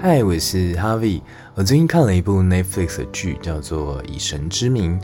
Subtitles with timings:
[0.00, 1.20] 嗨，我是 Harvie。
[1.56, 4.96] 我最近看了一部 Netflix 的剧，叫做《以神之名》。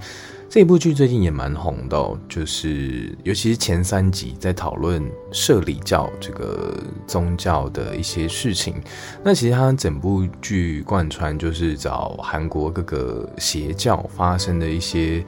[0.49, 6.73] 这部剧最近也蛮红的，就是尤其是前三集在讨论摄理教这个
[7.09, 8.81] 宗教的一些事情。
[9.25, 15.27] 那其实它整部剧贯穿就是找韩国各个邪教发生的一些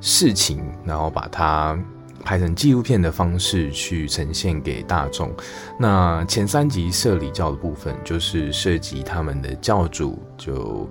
[0.00, 1.78] 事情，然后把它。
[2.22, 5.30] 拍成纪录片的方式去呈现给大众。
[5.78, 10.88] 那前三集摄理教的部分，就是涉及他们的教主就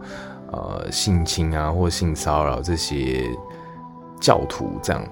[0.52, 3.30] 呃性侵啊或性骚扰这些
[4.20, 5.04] 教徒这样。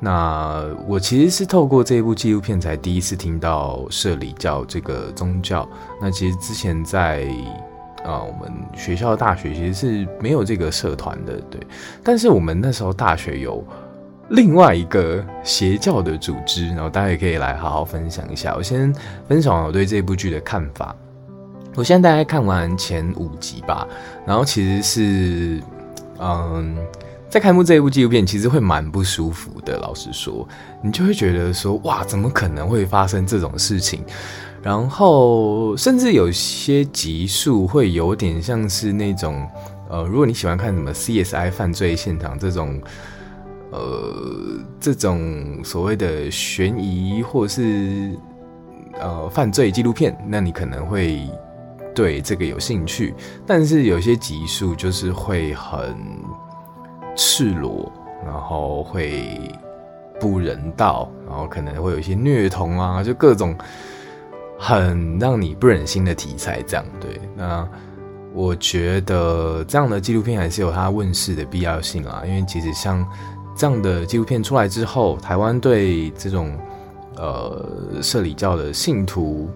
[0.00, 5.66] 那我其实是透过这部纪录片才第一次听到摄理教这个宗教。
[5.98, 7.22] 那其实之前在
[8.02, 11.58] 啊、呃、我们学校的大学其实是没有这个社团的，对。
[12.02, 13.64] 但是我们那时候大学有。
[14.30, 18.54] 另外一个邪教的组织，然后大家也可以来好好分享一下。
[18.56, 18.92] 我先
[19.28, 20.96] 分享我对这部剧的看法。
[21.74, 23.86] 我现在大概看完前五集吧，
[24.24, 25.62] 然后其实是，
[26.18, 26.74] 嗯，
[27.28, 29.76] 在开幕这一部纪录片，其实会蛮不舒服的。
[29.78, 30.48] 老实说，
[30.80, 34.02] 你就会觉得说，哇，怎么可能会发生这种事情？
[34.62, 39.46] 然后，甚至有些集数会有点像是那种，
[39.90, 42.80] 呃，如果你喜欢看什么 CSI 犯罪现场这种。
[43.74, 48.16] 呃，这种所谓的悬疑或是
[49.00, 51.28] 呃犯罪纪录片，那你可能会
[51.92, 53.12] 对这个有兴趣。
[53.44, 55.92] 但是有些集数就是会很
[57.16, 57.90] 赤裸，
[58.24, 59.40] 然后会
[60.20, 63.56] 不人道，然后可能会有一些虐童啊，就各种
[64.56, 66.62] 很让你不忍心的题材。
[66.62, 67.68] 这样对，那
[68.32, 73.04] 我觉得这样的纪录片还是有它问世的必要性啊，因为其实像。
[73.56, 76.56] 这样的纪录片出来之后，台湾对这种
[77.16, 77.64] 呃
[78.02, 79.48] 社理教的信徒，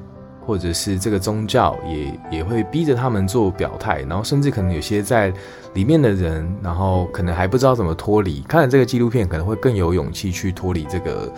[0.47, 5.33] 或者是这个宗教也，也会逼着他们做表态，然后甚至可能有些在
[5.75, 11.31] 里面的人，然后可能还不知道怎么脱离，看了这个纪录片可能会更有勇气去脱离这个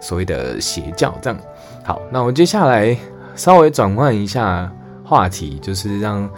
[0.00, 1.14] 所谓的邪教。
[1.22, 1.38] 这样，
[1.82, 2.96] 好，那我们接下来
[3.34, 4.70] 稍微转换一下
[5.06, 6.28] 话题，就是让。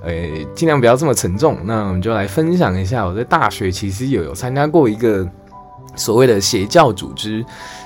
[0.00, 0.12] 呃，
[0.54, 1.58] 尽量不要这么沉重。
[1.64, 5.28] 那我们就来分享一下，我在大学其实有有参加过一个
[5.96, 7.40] 所谓的邪教组织。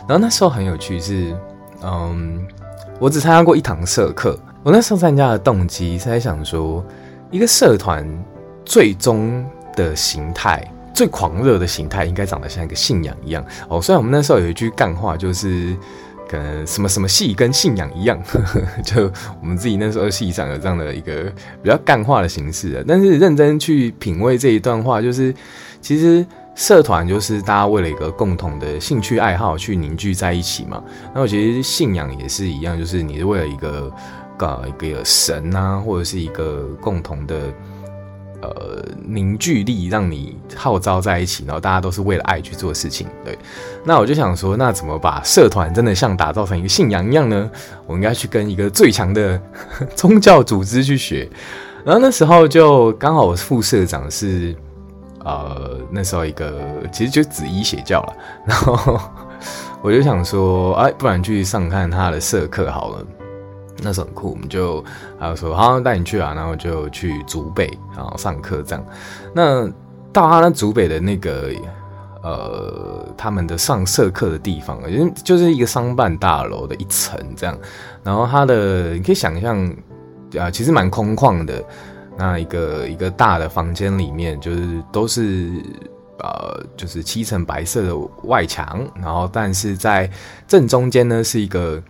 [0.07, 1.35] 然后那时候很有趣是，
[1.83, 2.47] 嗯，
[2.99, 4.39] 我只参加过一堂社课。
[4.63, 6.85] 我那时候参加的动机是在想说，
[7.31, 8.07] 一个社团
[8.63, 9.43] 最终
[9.75, 10.63] 的形态、
[10.93, 13.43] 最狂热的形态，应该长得像一个信仰一样。
[13.71, 15.75] 哦，虽然我们那时候有一句干话，就是。
[16.33, 19.03] 可能什么什么系跟信仰一样，呵呵，就
[19.39, 21.25] 我们自己那时候系上有这样的一个
[21.63, 22.83] 比较干话的形式的。
[22.89, 25.35] 但是认真去品味这一段话，就是
[25.83, 30.83] 其实社团就是大家为了一个共同的兴趣爱好去凝聚在一起嘛。
[31.15, 33.93] 那我觉得信仰也是一样，就是你是为了一个
[34.39, 37.53] 搞一个神啊，或者是一个共同的。
[38.43, 43.07] 呃，凝聚力让你号召在一起，然后大家都是为了爱去做事情。
[43.25, 43.39] 对，
[43.85, 47.51] 那我就想说，那怎么把社团真的像打造成一个信仰一样呢？
[47.87, 49.41] 我应该去跟一个最强的
[49.95, 51.29] 宗教组织去学。
[51.85, 54.55] 然后那时候就刚好我副社长是
[55.25, 56.61] 呃，那时候一个
[56.93, 58.13] 其实就紫衣邪教了。
[58.47, 59.01] 然后
[59.83, 63.07] 我就想说，哎，不然去上看他的社课好了。
[63.83, 64.83] 那时候很酷，我们就
[65.19, 68.87] 还有说好带你去啊，然后就去竹北，然后上课这样。
[69.35, 69.67] 那
[70.13, 71.51] 到他那竹北的那个
[72.23, 77.59] 呃，他们的上社课的地方，因为就是一个商办大楼的一层这样。
[78.05, 79.59] 然后他的你可以想象
[80.39, 81.63] 啊，其实蛮空旷的。
[82.17, 85.51] 那一个一个大的房间里面，就是都是
[86.19, 90.09] 呃，就是漆层白色的外墙，然后但是在
[90.47, 91.83] 正中间呢是一个。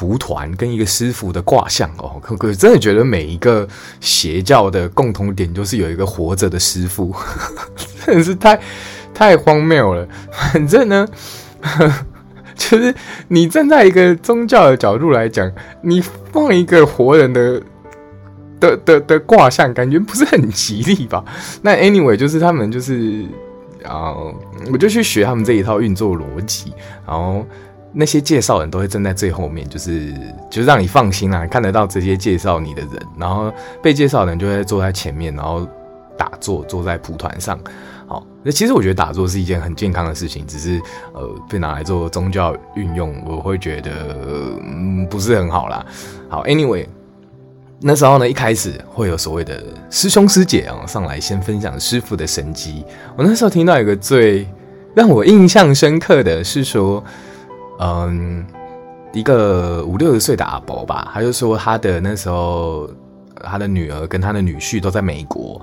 [0.00, 3.68] 蒲团跟一个师傅的卦象哦，可可真的觉得每一个
[4.00, 7.14] 邪教的共同点就是有一个活着的师傅，
[8.06, 8.58] 真的是太
[9.12, 10.08] 太荒谬了。
[10.32, 11.06] 反正呢，
[12.56, 12.94] 就是
[13.28, 15.52] 你站在一个宗教的角度来讲，
[15.82, 16.00] 你
[16.32, 17.62] 放一个活人的
[18.58, 21.22] 的的的卦象，感觉不是很吉利吧？
[21.60, 23.26] 那 anyway，就是他们就是
[23.84, 24.14] 啊，
[24.72, 26.72] 我就去学他们这一套运作逻辑，
[27.06, 27.44] 然后。
[27.92, 30.14] 那些介绍人都会站在最后面，就是
[30.48, 33.52] 就是让你放心啊，看得到这些介绍你的人，然后
[33.82, 35.66] 被介绍人就会坐在前面，然后
[36.16, 37.58] 打坐，坐在蒲团上。
[38.06, 40.80] 好，那其实我觉得打坐是一件很健康的事情，只是
[41.12, 43.90] 呃被拿来做宗教运用，我会觉得
[44.62, 45.84] 嗯不是很好啦。
[46.28, 46.86] 好，Anyway，
[47.80, 52.84] 那时候呢，一开始会有所谓的师兄师姐啊上来先分享师父的神迹。
[53.16, 54.46] 我那时候听到一个最
[54.94, 57.02] 让我印象深刻的是说。
[57.82, 58.44] 嗯，
[59.12, 62.88] 一个五六十岁的阿伯吧，他就说他的那时候
[63.42, 65.60] 他的女儿跟他的女婿都在美国，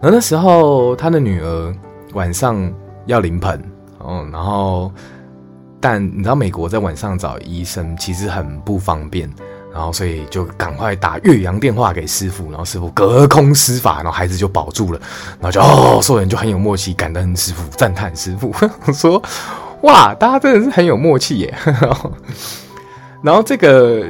[0.00, 1.74] 然后那时候他的女儿
[2.14, 2.72] 晚上
[3.06, 3.62] 要临盆，
[4.04, 4.92] 嗯，然后
[5.78, 9.32] 但你知道美国在晚上找医生其实很不方便，
[9.72, 15.00] 然后所以就赶快打岳阳电话给师傅，然后师傅隔空施法，然后孩子就保住了，
[15.40, 18.52] 然后就哦，所有人就很有默契，感恩师傅，赞叹师傅，
[18.92, 19.22] 说
[19.82, 21.54] 哇，大家真的是很有默契耶，
[23.22, 24.04] 然后这个。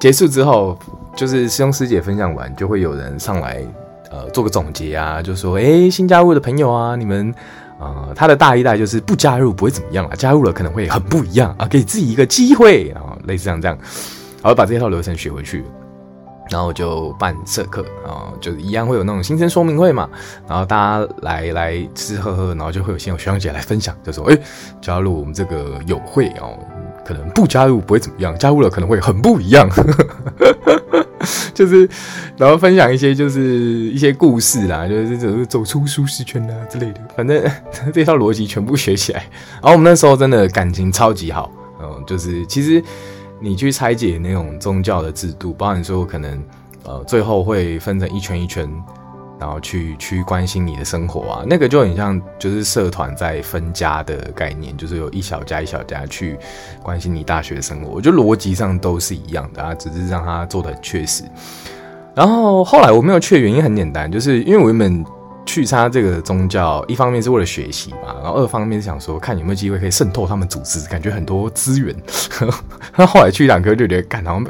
[0.00, 0.78] 结束之后，
[1.14, 3.62] 就是师兄师姐分享完，就会有人上来，
[4.10, 7.34] 呃，做个总结啊，就说，哎，新加入的朋友啊，你们，
[7.78, 13.76] 呃，他的大一代就是不加入不会怎么样啊，加入了可能会很不一样啊，给自己一个机会啊，类似像这样，
[14.40, 15.62] 然后把这套流程学回去，
[16.50, 20.08] 然后就办社课啊，就一样会有那种新生说明会嘛，
[20.48, 24.38] 然后大家来来吃吃喝喝，然后就会有先有学长姐来分享，就说，哎，
[24.80, 26.58] 加入我们这个友会哦。
[27.02, 29.68] 可能不加入不会怎么样，加入了可能会很不一样。
[31.52, 31.88] 就是，
[32.36, 37.00] 然后分享一些就是一些故事啦，就是走走出舒适圈啊之类的。
[37.16, 37.42] 反正
[37.92, 39.20] 这套逻辑全部学起来。
[39.54, 41.50] 然后我们那时候真的感情超级好，
[41.82, 42.80] 嗯，就是其实
[43.40, 46.42] 你去拆解那种宗教的制度，包含说可能
[46.84, 48.70] 呃最后会分成一圈一圈。
[49.40, 56.36] 然后去去关心你的生活啊，那个就很像就是社团在分家的概念，就是有一小家一小家去
[56.82, 61.24] 关心你大学生活，我觉得逻辑上都是一样的啊，只是让他做的确实。
[62.14, 65.02] 然后后来我没有去的原因很简单，就是因为我原本
[65.46, 71.94] 去参加这个宗教，一方面是为了学习嘛，然后二方面是想说看有没有机会可以渗透他们组织，感觉很多资源。
[72.96, 74.44] 那 后来去两科就觉得，感觉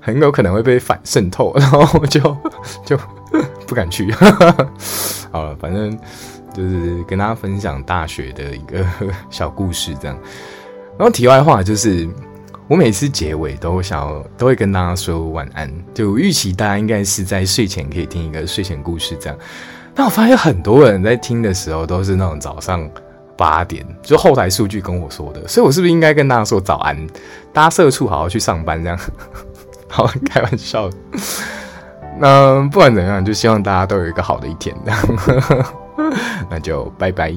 [0.00, 2.20] 很有可能会被反渗透，然后就
[2.84, 2.98] 就。
[3.64, 4.10] 不敢去，
[5.30, 5.96] 好了，反正
[6.52, 8.84] 就是跟大家分享大学的一个
[9.30, 10.18] 小故事，这样。
[10.98, 12.08] 然后题外话就是，
[12.66, 19.38] 我每次结尾都想都会跟大家说晚安，就预期大家应该是在睡前可以听一个睡前故事这样。
[20.00, 22.90] 但我发现很多人在听的时候都是那种早上
[23.36, 26.96] 八点，就后台数据跟我说的，所以我是不是应该跟大家说早安？
[27.52, 28.98] 大家社畜好好去上班这样。
[29.90, 30.88] 好，开玩笑。
[32.18, 34.74] 那不管怎样，就希望大家都有一个好的一天。
[36.48, 37.34] 那就拜拜。